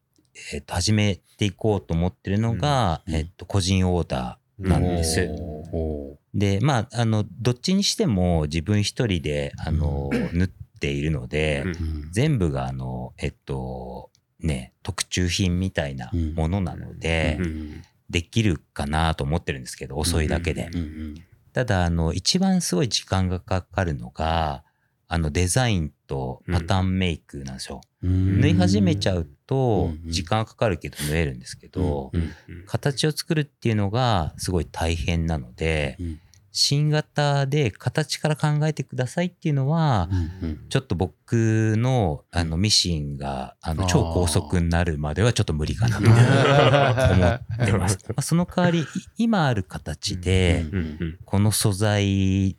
[0.53, 5.29] えっと、始めていこうと思ってるのが、うんえっと、個人オーダーなんです。
[5.73, 11.73] おで、まあ、あの、どっちにしても自分一人で、あの、縫っているので、うん。
[11.73, 17.83] ー全部が、あの、えっと、ね、特注品みたいなものなので、うん。
[18.09, 20.71] できるかなと思ってるんですけど、遅いだけで。
[20.73, 21.15] うんうん
[21.55, 24.63] ただ、あの、一番すごい時間がかかるのが、
[25.09, 27.81] あの、デザインとパターンメイクなんですよ。
[28.03, 28.41] うん。
[28.41, 32.65] 縫い始めちゃうとう、ん時間かかるけど縫えるんですけど、うんうん。
[32.67, 36.21] 形を作るっていうのがすごい大変なので、うん
[36.61, 40.09] 新型で形から考えてくださいっていうのは、
[40.43, 46.05] うんちょっと僕のあのミシンがあの超高速になるまではちょっと無理かなと
[47.15, 47.99] 思ってます。
[48.09, 48.85] まあその代わり、い
[49.19, 52.57] 今ある形で、うんうんこの素材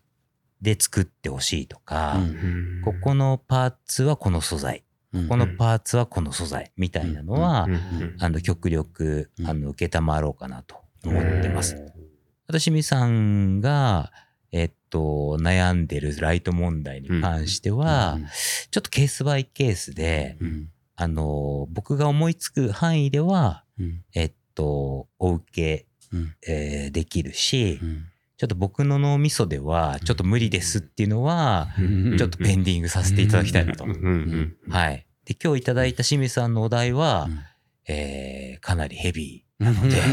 [0.61, 9.47] で作ってほしいとか、うんここのパーツはこの素材、うんこのパーツはこの素材みたいなのは、うんうんあの極力うん。
[9.47, 11.75] あの受けたまろうかなと思ってます。
[12.49, 14.11] 私みさんが、
[14.51, 18.17] えっと、悩んでるライト問題に関しては、
[18.71, 20.69] ちょっとケースバイケースで、うん。
[20.95, 24.01] あの、僕が思いつく範囲では、うん。
[24.15, 26.33] えっと、お受け、うん。
[26.47, 28.05] えーできるし、うん。
[28.37, 32.17] ちょっと僕の脳みそではちょっと無理ですっていうのは、うん。
[32.17, 33.83] ちょっとペンディングさせていただきたいなと。
[33.83, 33.91] うん。
[33.93, 34.55] うん。
[34.71, 35.05] はい。
[35.25, 37.39] で、今日いただいた清水さんのお題は、うん。
[37.93, 39.48] えーかなりヘビー。
[39.59, 39.99] なので、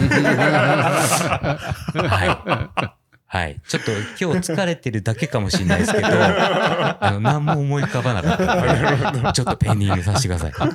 [2.08, 2.96] はい。
[3.28, 3.60] はい。
[3.66, 10.52] ちょっと今日疲れてるだけかもしれないですけど、 あの、何も思い浮かばなかったので、ちょっとペンディングさせてください。
[10.56, 10.66] 今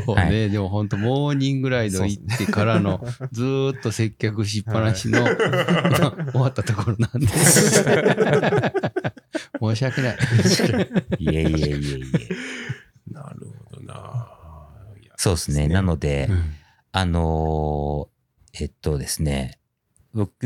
[0.00, 5.34] 日はね、でも本当モーニングライド行ってからの、ずーっと接客しっぱなしの、終
[6.40, 7.26] わったところなんで。
[7.28, 7.72] 申
[9.76, 10.18] し訳ない。
[11.18, 12.02] いえいえいえい
[13.10, 13.12] え。
[13.12, 14.28] なるほどな。
[15.16, 15.68] そうですね。
[15.68, 16.54] なので、うん
[16.96, 19.58] あのーえっとですね、
[20.12, 20.44] 僕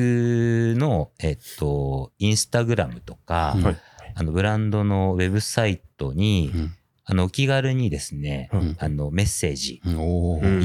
[0.78, 3.76] の、えっと、インスタグラムとか、うんはい。
[4.14, 6.74] あの、ブランドのウェブサイトに、うん。
[7.04, 8.76] あの、お気軽にですね、うん。
[8.80, 9.82] あの、メッセージ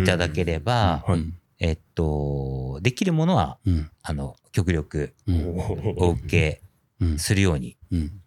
[0.02, 1.20] いただければ、はい。
[1.20, 3.92] うんえっと、できるものは、うん。
[4.04, 5.60] あの、極力うん。
[5.98, 6.62] お受け
[7.02, 7.20] うん。
[7.20, 8.22] するように、うん。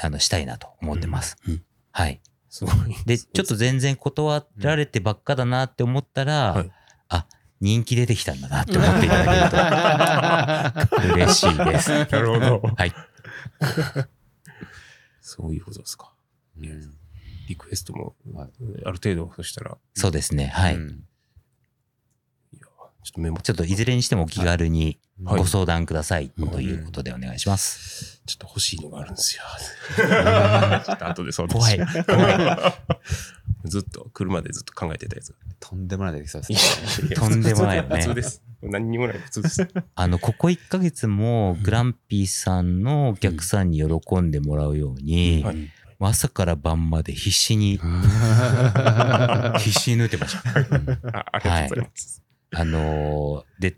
[0.00, 1.36] あの、したいなと思ってます。
[1.48, 1.62] うん。
[1.90, 2.20] はい。
[2.48, 2.74] すごい。
[3.04, 6.70] で、ちょっと全然断られてばっかだなって思ったら、はい
[7.10, 7.26] あ、
[7.60, 11.90] 人気出てきたんだなって思っていただけると嬉しいです。
[12.10, 12.62] なるほど。
[12.76, 12.94] はい。
[15.20, 16.12] そういうことですか。
[16.58, 16.96] うん
[17.48, 18.50] リクエストもはい
[18.84, 20.46] ある程度そしたら、そうですね。
[20.46, 20.76] はい。
[20.76, 21.04] うん
[23.02, 28.22] ちょっとメモちょっといずれにしてもお気軽にはいご相談くださいはいということでお願いします。
[28.26, 29.42] ちょっと欲しいのがあるんですよ。
[30.84, 31.78] ちょっと後で相談怖い。
[32.04, 32.72] 怖う
[33.68, 35.34] ずっと、車でずっと考えてたやつ。
[35.58, 38.42] とんでもないできそうですいねとんでもないよね普通です。
[38.62, 39.68] 何にもない、普通です。
[39.94, 45.70] あの、ここ1ヶ月もグランピーさんのお客さんに喜んでもらうように、はい
[46.02, 47.76] 朝から晩まで必死に、
[49.58, 50.38] 必死に抜いてました。
[51.18, 52.22] あありがとうございます。
[52.52, 53.76] あのーで、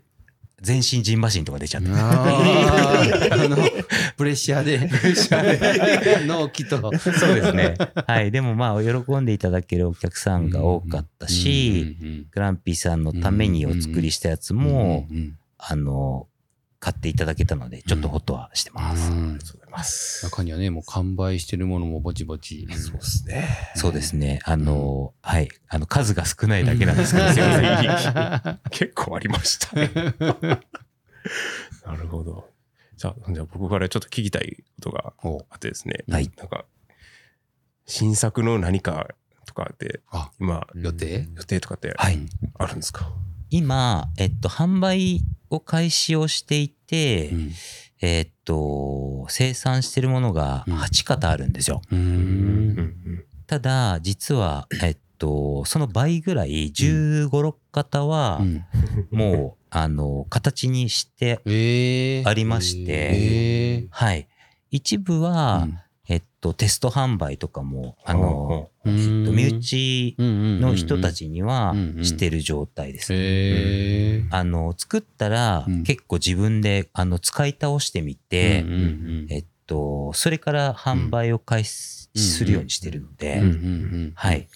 [0.61, 1.89] 全身ジンマシンとか出ちゃって。
[4.15, 6.77] プレッシャーで、プレッシャーで、 納期と。
[6.97, 7.75] そうですね。
[8.07, 8.31] はい。
[8.31, 11.97] でもまあ、喜んでいただけるお客さんが多かったし、
[12.31, 15.07] グランピーさんのためにお作りしたやつも、
[15.57, 16.27] あの、
[16.83, 19.09] 買っていただけたので、ちょっとホッとはしてます。
[19.09, 20.25] うんありがとうございます。
[20.25, 22.67] 中にはね、もう完売してるものもぼちぼち。
[22.73, 23.47] そうですね。
[23.77, 24.41] そうですね。
[24.43, 25.47] あの、はい。
[25.69, 28.59] あの、数が少ないだけなんですけど、すいません。
[28.69, 29.91] 結構ありましたね。
[31.85, 32.49] なるほど。
[32.97, 36.03] じゃあ、じゃあ僕からちょっと聞きたいことがほあってですね。
[36.09, 36.65] はいなんか、
[37.85, 39.07] 新作の何か
[39.45, 41.29] とかってあ、今、予定？
[41.35, 42.19] 予定とかってはい。
[42.57, 43.09] あるんですか？
[43.53, 47.51] 今、えっと、販売を開始をしていて、うん。
[48.01, 50.73] えっと、生産してるものがうん。
[50.73, 51.83] 8型あるんですよ。
[51.91, 51.99] うん。
[52.71, 53.25] ん。
[53.45, 58.65] ただ、実は、えっと、その倍ぐらい、15、6型はう、ん。
[59.11, 64.27] もう、あの、形にしてええありまして、ええはい。
[64.71, 65.67] 一部は、
[66.09, 69.35] えっと、テスト販売とかも、あの、うえっと、ん。
[69.35, 73.13] 身内の人たちにはしてる状態です。
[73.13, 75.83] ええあの、作ったらうん。
[75.83, 78.65] 結構自分で、あの、使い倒してみて、
[79.29, 83.41] えっと、それから販売を開始するようにしてるので、
[84.15, 84.49] はい。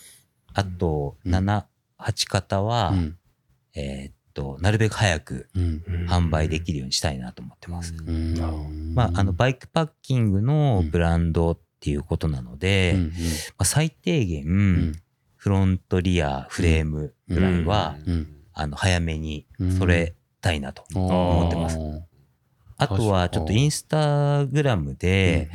[0.53, 1.31] あと、うん。
[1.31, 3.17] 7、8型は、うん。
[3.73, 5.83] えっと、なるべく早くうん。
[6.07, 7.95] 販売できるようにしたいなと思ってます。
[8.05, 8.93] うん。
[8.93, 13.09] まあ、あの、バイクパッキングのブランドっていうことなので、うんま
[13.59, 15.01] あ、最低限、うん。
[15.35, 18.27] フロントリア、フレームぐらいは、うん。
[18.53, 19.71] あの、早めにうん。
[19.71, 20.83] それたいなと。
[20.93, 21.79] 思ってます。
[22.77, 25.49] あとは、ちょっとインスタグラムで、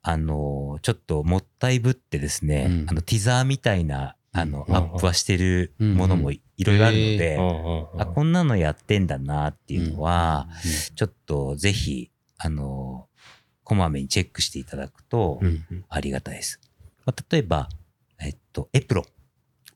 [0.00, 2.86] あの、ちょっともったいぶってですね、うん。
[2.88, 4.74] あの、ティザーみたいな、あの、うん。
[4.74, 7.36] アップはしてるものもいいろいろあるので、
[7.98, 10.48] ああ、こんなのやってんだなっていうのは、
[10.94, 13.08] ちょっとぜひ、あの、
[13.64, 15.40] こまめにチェックしていただくと
[15.88, 16.60] ありがたいです。
[17.04, 17.68] まあ、例えば、
[18.20, 19.04] えっと、エプロン。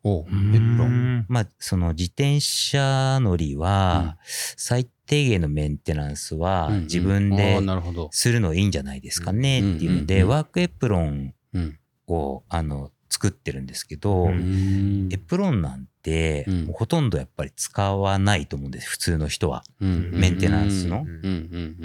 [0.04, 1.26] おエプロン。
[1.28, 4.18] まあ、その自転車乗りは、
[4.56, 8.08] 最低限のメンテナンスはうん自分あで。
[8.10, 11.78] するのいいんじゃないですかねっていうので、ワークエプロンうん。
[12.08, 15.08] を、あの、作ってるんですけど、うん。
[15.12, 19.64] エプロンなんて、ほとんどやっぱり使わないと思うんです、普通の人は。
[19.80, 20.10] うん。
[20.12, 21.06] メンテナンスの。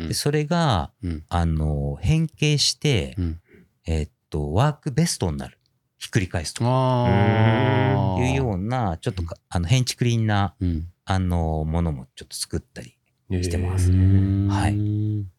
[0.08, 1.24] でそれが、うん。
[1.30, 3.40] あの、変形して、うん。
[3.86, 5.58] えっと、ワークベストになる。
[5.98, 6.64] ひっくり返すと。
[6.64, 10.88] いうような、ちょっとか、あの、変築輪な、うん。
[11.06, 12.98] あの、ものもちょっと作ったり
[13.44, 13.92] してます。
[13.92, 15.32] うんはい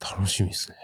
[0.00, 0.76] 楽しみですね。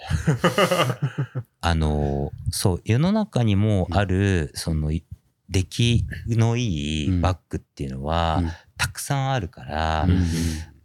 [1.60, 5.04] あの、そう、世の中にもある、その、い
[5.48, 8.50] 出来のいいバッグっていうのは、うん。
[8.78, 10.24] たくさんあるから、うん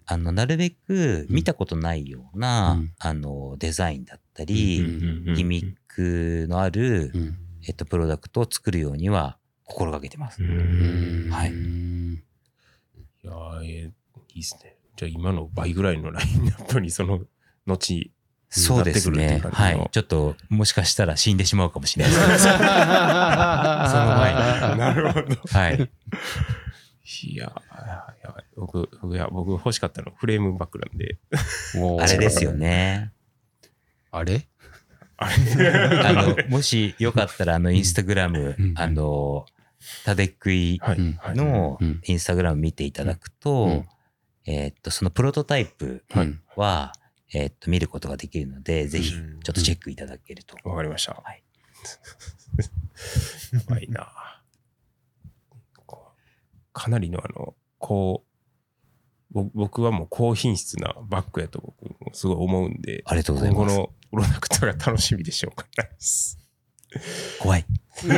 [0.10, 2.94] あの、なるべく見たことないような、うん。
[2.98, 7.38] あの、デザインだったり、うんギミックのある、うん。
[7.68, 10.42] えっと、プロダクトを作るようには心がけてます。
[10.42, 11.30] うん。
[11.30, 11.52] はい。
[11.52, 12.24] うん
[13.24, 13.92] いやーえー
[14.34, 14.78] いいですね。
[14.96, 17.20] じゃあ今の倍ぐらいのラインナップにその
[17.66, 18.12] 後、
[18.50, 19.42] そうですね。
[19.52, 19.90] はい。
[19.92, 22.44] ちょっと、もしかしたら死んでしまうかもしれないです。
[22.48, 24.34] その前
[24.74, 24.78] に。
[24.78, 25.36] なるほど。
[25.50, 25.90] はい。
[27.24, 27.88] いやー、
[28.24, 31.18] やばい僕、僕いや僕欲しかったのフレームバックなんで。
[32.02, 33.12] あれですよね。
[34.12, 34.48] あれ？
[35.18, 35.30] あ
[36.06, 39.46] あの、もしよかったら、あの、インスタグラムうん、あの、
[40.06, 41.36] たでくいはい、うんはい。
[41.36, 43.86] のうんインスタグラム見ていただくと、うん
[44.46, 46.94] えーっと、そのプロトタイプうんは、
[47.34, 50.58] えーっと、見ることができるので、ぜひ、ちょっとチェックいただけると。
[50.70, 51.14] わかりました。
[51.14, 51.44] はい。
[53.54, 54.12] やばいな。
[56.74, 58.24] かなりのあの、こ
[59.32, 66.38] う、ぼ僕はもう高品質なバッグやと僕もすごい思うんで、ありがとうございます今後のプロダクトが楽しみでしょうがないです。
[67.42, 67.66] 怖い。
[68.08, 68.10] い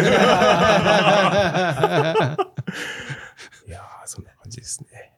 [3.71, 5.13] やー、そんな感じですね。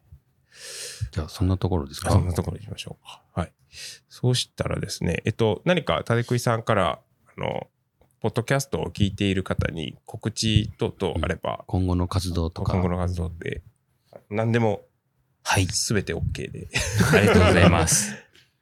[1.12, 2.12] じゃあ、そんなところですか？
[2.12, 3.24] そんなところにしましょうか。
[3.34, 3.54] はい。
[4.10, 7.00] そうしたらですね、えっと、何か、たでくいさんから、
[7.38, 7.68] あの、
[8.20, 12.74] ポッドキャストを聞いている方に告知等々あれば、今後の活動とか。
[12.74, 13.64] 今後の活動で、
[14.30, 14.82] 何でも、
[15.44, 15.66] はい。
[15.66, 16.68] すべて OK で。
[17.14, 18.14] ありがとうございます。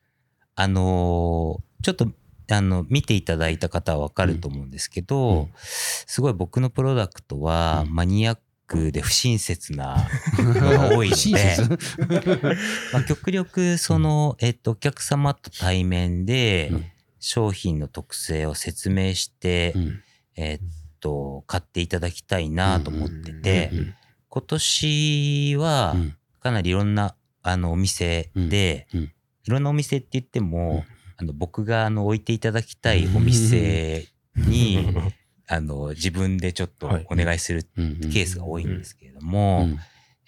[0.56, 2.12] あのーちょっと、
[2.52, 8.38] あの、見ていただいた方はわかると思うんですけど、うんすごい僕のプロダクトはうんマニアッ
[8.70, 11.78] クで不親切な のが多いの親で、切？
[12.94, 16.86] まあ、極力その、えっと、お客様と対面でうん。
[17.22, 20.02] 商品の特性を説明して、うん。
[20.38, 20.60] えっ
[21.02, 23.94] と、買っていただきたいなと思ってて、うん
[24.32, 26.16] 今年はうん。
[26.40, 31.00] かなりいろんなあのお店で、いろんなお店って言っても、うん。
[31.18, 34.88] あの僕があの置いていただきたいお店に、
[35.52, 39.80] あの自分でちょっとお願いするケースが多いんですけれども、うん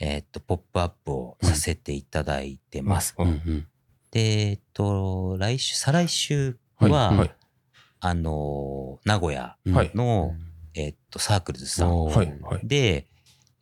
[0.04, 3.14] えーっと、ポップアップをさせていただいてます。
[4.10, 7.36] で、えっと、来週、再来週は、はい。
[8.00, 9.58] あの、名古屋
[9.94, 10.34] の、
[10.74, 11.88] えっと、サークルズさん。
[12.68, 13.06] で、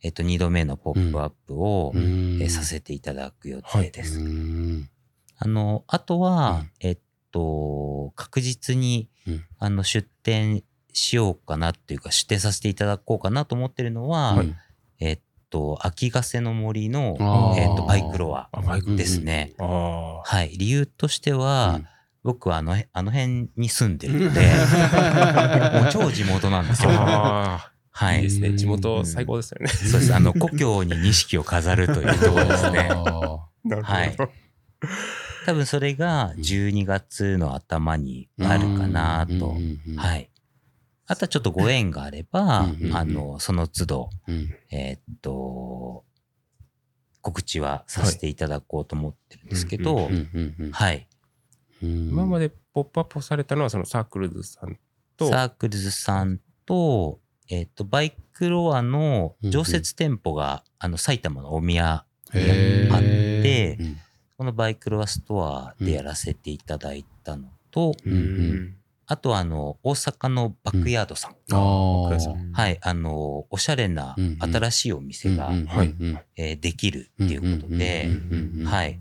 [0.02, 2.40] えっと、2度目のポップアップを、うん。
[2.40, 4.18] えーさせていただく予定です。
[4.18, 4.88] うん。
[5.36, 6.70] あの、あとは、うん。
[6.80, 6.98] えっ
[7.32, 9.44] と、確実に、うん。
[9.58, 14.54] あの、出店しようかなっていうか、出店させていただこうかなと思ってるのは、はい
[15.00, 17.16] えっと、秋ヶ瀬の森の、
[17.58, 18.48] えっと、バイクロア
[18.96, 19.54] ですね。
[19.58, 20.56] はい。
[20.56, 21.86] 理由としては、うん
[22.22, 24.40] 僕はあのへ、あの辺に住んでるので、
[25.80, 26.90] もう超地元なんですよ。
[26.90, 28.12] あはあ。
[28.12, 28.22] いいい。
[28.24, 28.48] ですね。
[28.48, 29.68] うん地元最高ですよね。
[29.68, 30.14] そうです。
[30.14, 32.90] あの、故郷に錦を飾るというところですね。
[33.82, 34.16] はい
[35.46, 39.48] 多分それが12月の頭にあるかなーと。
[39.48, 40.30] うんうんうんはい。
[41.10, 42.96] あとはちょっとご縁があればうんうんう、ん。
[42.96, 44.48] あの、その都度、うん。
[44.70, 46.04] えーっと、
[47.20, 50.08] 告知はさせていただこうと思ってるんですけど
[50.70, 51.08] はい。
[51.82, 52.10] うん。
[52.10, 54.78] 今までポップアップをされたのは、そのサークルズさん
[55.16, 57.18] と、サークルズさんと、
[57.48, 63.96] えーっと、バイクロアの常設店舗が、あの、埼玉の大宮へーあってうん。
[64.38, 68.76] このバイクロアストアでやらせていただいたのと、うんうん
[69.10, 71.32] あとはあの、大阪のバックヤードさん。
[71.32, 72.52] あー。
[72.52, 74.52] はい、あの、おしゃれなうんうん。
[74.54, 75.50] 新しいお店が、
[76.36, 79.00] えーできるっていうことでうん、うんうんうんはい、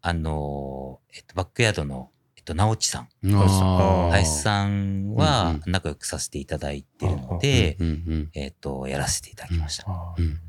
[0.00, 9.84] あの、えっと、バックヤードの、えっと、直地さん、林さんはうん仲良くさせていただいてるので、うんうんえっと、やらせていただきました。
[10.18, 10.40] うん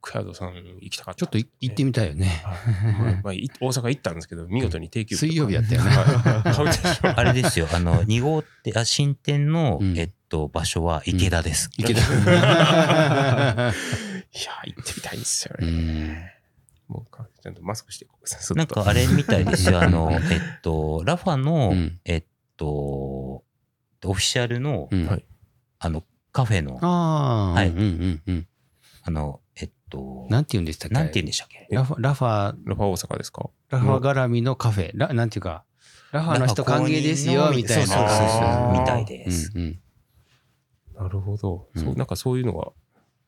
[0.00, 1.18] バックヤードさん行きたかった。
[1.18, 2.26] ちょっとい行ってみたいよね。
[2.44, 5.18] はいまあい大阪行ったんですけど、見事に定休日。
[5.26, 5.90] 水曜日やったよね
[7.02, 11.70] あれですよ、あの、2号って、あ新店の、うんえっと、場所は池田です。
[11.76, 12.00] 池田。
[12.00, 12.12] いや、
[14.64, 15.70] 行ってみたいんですようね。
[15.70, 18.54] んもうかちゃんとマスクしていこう。
[18.54, 20.20] なんかあれみたいですよ、あの、えっ
[20.62, 22.24] と、ラファの、うんえっ
[22.56, 23.42] と、オ
[24.02, 24.88] フィシャルの、
[25.78, 28.46] あの、カフェの、ああ、はいうんうんうん。
[29.02, 29.40] あの、
[29.88, 30.94] と、なんて言うんでしたっけ？
[30.94, 31.66] なんて言うんでしたっけ？
[31.70, 33.50] ラファ、ラファ、ラファ大阪ですか？
[33.70, 34.90] ラファ絡みのカフェ。
[34.94, 35.64] ラなんていうか、
[36.12, 37.86] ラファの人歓迎ですよ、みたいな。
[37.86, 39.52] そうそうそうみたいです。
[39.54, 39.80] うんうん
[40.98, 41.68] なるほど。
[41.74, 42.72] うんそう、なんかそういうのが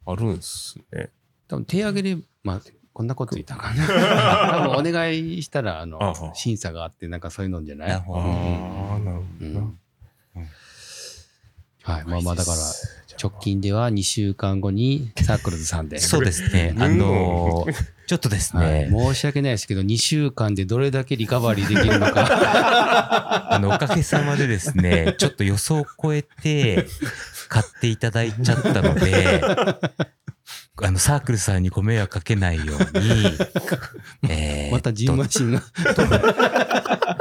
[0.05, 1.11] あるんすね。
[1.47, 2.61] 多分手挙げで、まあ、
[2.93, 3.87] こんなこと言ったかな。
[4.67, 7.93] 多分お願いしたら、あのああ、審査があって、なんかそういうのじゃない？
[7.93, 9.61] ああ、なるほ
[10.35, 10.41] ど
[11.83, 12.05] はい。
[12.05, 12.57] まあまあ、だから、
[13.23, 15.99] 直近では2週間後にサークルズさんで。
[15.99, 16.75] そうですね。
[16.79, 17.67] あの、
[18.07, 22.27] ちょっとですはいね、申し訳ないですけど、2週間でどれだけリカバリーできるのか。
[23.53, 26.87] あの、おかげさまでですね、ちょっと予想を超えて、
[27.49, 29.43] 買っていただいちゃったので、
[30.83, 33.37] あの、サークルさんにご迷惑かけないように、
[34.31, 35.63] えーまたジンマシンが。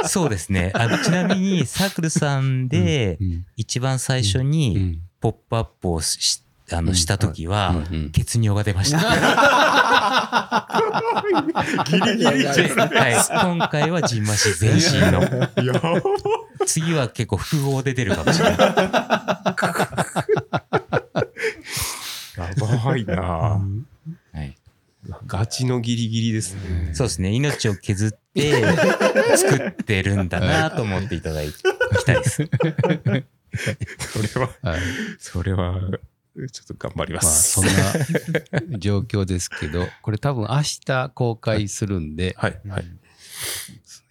[0.08, 0.72] そうですね。
[0.76, 6.42] あの、ちなみに、サークルさんでう、ん一番最初うに、んポップアップをし、
[6.72, 9.00] あの、うんした時は、うんうん血尿が出ました。
[11.86, 13.20] ギリギリじゃないは
[13.54, 13.56] い。
[13.58, 15.22] 今回はジンマシ全身の。
[16.66, 18.58] 次は結構複合で出るかもしれない。
[22.38, 23.60] やばいなは
[24.36, 24.56] い。
[25.26, 26.92] ガチのギリギリですね。
[26.94, 27.32] そうですね。
[27.32, 28.52] 命を削って
[29.38, 31.54] 作ってるんだなと思っていただき
[32.06, 32.50] たいです。
[34.00, 34.82] それは、はい
[35.20, 35.80] それは、
[36.48, 37.52] ちょっと頑張りままあ、す。
[37.54, 42.86] そんな状況ですけど、 これ多分明日公開するんで、はい、はい。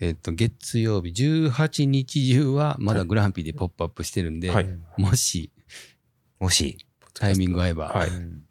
[0.01, 5.51] えっと、月曜日18日中はまだグランピーでポップアップしてるんで、はいもし
[6.39, 8.43] もし、タイミング合えば、はいうん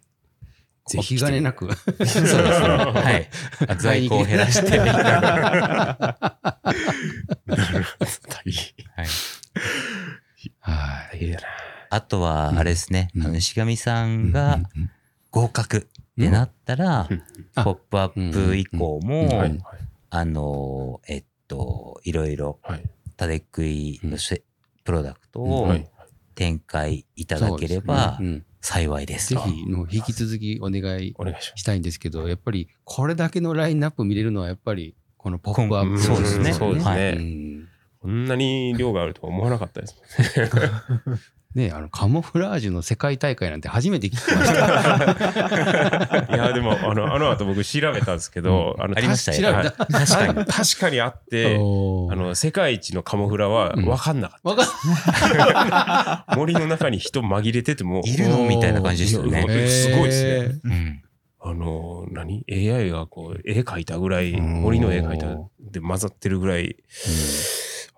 [0.95, 2.29] お気兼ねなく、そうですね。
[2.29, 3.29] はい。
[3.67, 4.79] あ在庫を減らして。
[4.79, 4.87] は
[8.29, 8.53] 大変。
[8.53, 8.55] い。
[8.95, 9.07] はい。
[10.67, 11.47] 大変やな。
[11.89, 13.09] あとは、あれですね。
[13.15, 13.25] うん。
[13.25, 14.89] あの、しがみさんがうん
[15.29, 15.81] 合格っ
[16.17, 17.63] てなったらうん、あ。
[17.63, 19.63] ポップアップ以降うんもはい、、
[20.09, 22.83] あの、えっと、いろいろ、はい。
[23.17, 24.43] タデクイのせ
[24.83, 25.87] プロダクトをはい。
[26.35, 28.45] 展開いただければうん。
[28.61, 29.29] 幸いです。
[29.29, 35.99] ぜひ、引き続きお願いお願いししたいんですけど、やっぱりこれだけのラインナップ見れるのはやっぱりこのポップアップ。
[36.01, 36.53] そうですね。
[36.53, 37.17] そうですはね。
[38.03, 39.95] うんこんなに量があるとは思わなかったです
[41.55, 46.27] ねあのカモフラージュの世界大会なんて初めて聞きました。
[46.35, 50.45] いや、でも、あの、あの後僕調べたんですけど、あの、ありましたよ確かに。
[50.45, 54.67] 確かにあって、あの、世界一のカモフラは分かんなかっわかん
[55.65, 56.25] た。
[56.37, 59.45] 森の中に人紛れてても、いるのみたいな感じでしたよね。
[59.49, 60.59] えすごいですね。
[60.63, 61.03] うん。
[61.39, 65.27] あの、何 ?AI がこう、絵描いたぐらい、うん森の絵描いた
[65.71, 66.75] で混ざってるぐらい、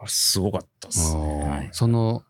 [0.02, 1.12] あすごかったっす。
[1.14, 2.24] あーはいその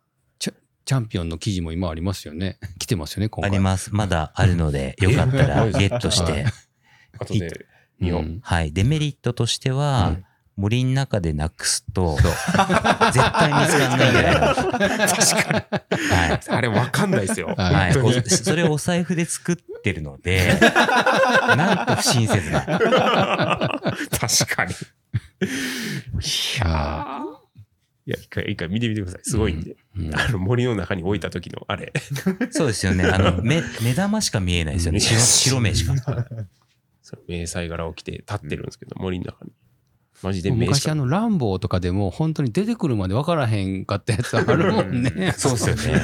[0.89, 2.57] チャンピオンの記事も今ありますよね。
[2.80, 3.51] 来てますよね、今回。
[3.51, 3.93] あります。
[3.93, 6.47] まだあるので、 よかったらゲットして。
[7.20, 7.67] 後で
[7.99, 8.22] 見よう。
[8.24, 8.74] んはい。
[8.74, 10.26] デメリットとしては、うん
[10.59, 15.07] 森の中でなくすと、 絶対見つかんないんじゃないかな。
[15.07, 16.09] 確かに。
[16.09, 16.41] はい。
[16.49, 17.55] あれ分かんないですよ。
[17.57, 17.93] はい
[18.28, 20.59] それをお財布で作ってるので、
[21.55, 22.65] なんと不親切な。
[22.65, 24.74] 確かに。
[24.74, 24.76] い
[26.59, 27.39] やー
[28.10, 29.22] いや、一回、一回見てみてください。
[29.24, 29.76] すごいんで。
[29.95, 31.93] うんあの森の中に置いた時のあれ。
[32.49, 33.03] そうですよね。
[33.03, 34.99] あの、 目、目玉しか見えないですよね。
[34.99, 35.93] 白白目しか。
[37.03, 39.51] その迷彩柄を着て立ってるんですけど、森の中に。
[40.24, 45.32] マジで迷彩昔あのランボーとかでも本当に出てくるまで分からへんかったやつあるもんね。
[45.38, 46.01] そうですよね。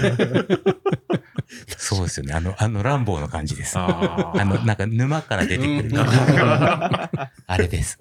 [1.67, 2.33] そうですよね。
[2.33, 3.79] あの、あの、ランボーの感じです。
[3.79, 7.97] あの、なんか沼から出てくるうん あれです。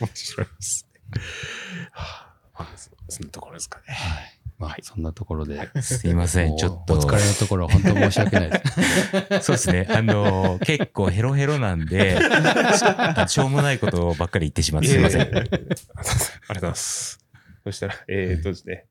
[0.00, 0.85] 面白いです
[2.58, 3.84] まあそそんなところですかね。
[4.58, 5.70] まあそんなところで。
[5.82, 6.56] すいません。
[6.56, 6.94] ちょっと。
[6.94, 9.46] お疲れのところ本当申し訳ないです。
[9.46, 9.86] そうですね。
[9.90, 12.16] あの、結構ヘロヘロなんで、
[13.28, 15.22] し しょうもないことばっかり言ってしまってすいません。
[15.22, 15.66] ありがとう
[16.48, 17.24] ございます。
[17.64, 18.86] そしたら、えっ、とですね。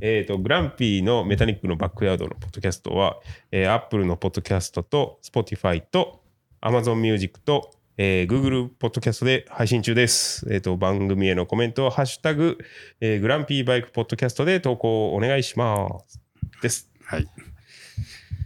[0.00, 3.18] えっ、と、グランピーのメタニックのバックヤードのポッドキャストは、
[3.50, 6.22] えー、Apple のポッドキャストと Spotify と
[6.60, 10.46] Amazon Music と、えー Google ポッドキャストで配信中です。
[10.52, 12.56] えっ、と、番組へのコメントをハッシュタグ、
[13.00, 16.20] えーグランピーバイクポッドキャストで投稿をお願いします。
[16.62, 16.88] です。
[17.04, 17.26] はい。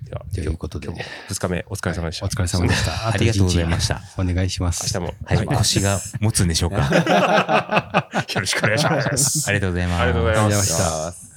[0.09, 2.24] では、ということで今日も2日目お疲れ様でした。
[2.24, 3.09] お疲れ様でした。
[3.09, 4.00] ありがとうございました。
[4.16, 4.98] お願いします。
[4.98, 8.09] 明日も、はい、腰が持つんでしょうか？
[8.34, 9.44] よろしくお願いし ます。
[9.50, 11.32] ありがとうございますありがとうございました。